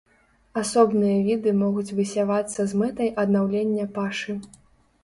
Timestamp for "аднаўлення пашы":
3.27-4.41